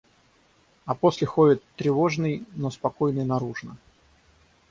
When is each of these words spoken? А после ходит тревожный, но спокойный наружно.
А 0.87 0.95
после 0.95 1.27
ходит 1.27 1.63
тревожный, 1.75 2.43
но 2.55 2.71
спокойный 2.71 3.23
наружно. 3.23 3.77